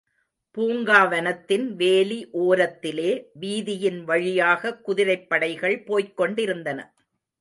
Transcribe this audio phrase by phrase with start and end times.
[0.57, 3.23] பூங்காவனத்தின் வேலி ஓரத்திலே,
[3.41, 6.93] வீதியின் வழியாக குதிரைப் படைகள் போய்க் கொண்டிருந்தன.